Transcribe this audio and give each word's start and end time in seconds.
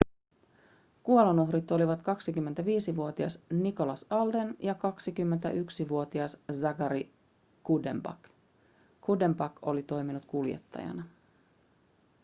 kuolonuhrit 1.03 1.71
olivat 1.71 1.99
25-vuotias 2.01 3.43
nicholas 3.49 4.05
alden 4.09 4.55
ja 4.59 4.73
21-vuotias 4.73 6.37
zachary 6.53 7.03
cuddeback 7.67 8.27
cuddeback 9.05 9.55
oli 9.61 9.83
toiminut 9.83 10.25
kuljettajana 10.25 11.03